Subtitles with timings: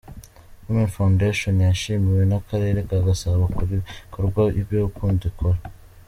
[0.65, 5.59] Women Foundation yashimiwe n'akarere ka Gasabo ku bikorwa by'urukundo ikora.